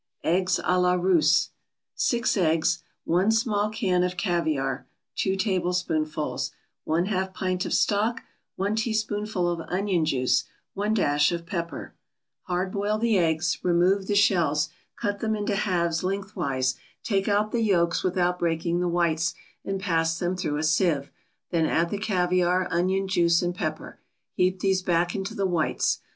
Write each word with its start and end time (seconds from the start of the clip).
EGGS 0.23 0.59
A 0.63 0.79
LA 0.79 0.93
RUSSE 0.95 1.51
6 1.93 2.35
eggs 2.35 2.83
1 3.05 3.29
small 3.29 3.69
can 3.69 4.01
of 4.01 4.17
caviar 4.17 4.87
(2 5.17 5.35
tablespoonfuls) 5.35 6.51
1/2 6.87 7.33
pint 7.35 7.65
of 7.67 7.71
stock 7.75 8.21
1 8.55 8.75
teaspoonful 8.77 9.47
of 9.47 9.59
onion 9.69 10.03
juice 10.03 10.45
1 10.73 10.95
dash 10.95 11.31
of 11.31 11.45
pepper 11.45 11.93
Hard 12.47 12.71
boil 12.71 12.97
the 12.97 13.19
eggs, 13.19 13.59
remove 13.61 14.07
the 14.07 14.15
shells, 14.15 14.69
cut 14.95 15.19
them 15.19 15.35
into 15.35 15.55
halves 15.55 16.03
lengthwise; 16.03 16.77
take 17.03 17.27
out 17.27 17.51
the 17.51 17.61
yolks 17.61 18.01
without 18.03 18.39
breaking 18.39 18.79
the 18.79 18.87
whites, 18.87 19.35
and 19.63 19.79
press 19.79 20.17
them 20.17 20.35
through 20.35 20.57
a 20.57 20.63
sieve, 20.63 21.11
then 21.51 21.67
add 21.67 21.91
the 21.91 21.99
caviar, 21.99 22.67
onion 22.71 23.07
juice 23.07 23.43
and 23.43 23.53
pepper. 23.53 23.99
Heap 24.33 24.61
these 24.61 24.81
back 24.81 25.13
into 25.13 25.35
the 25.35 25.45
whites. 25.45 25.99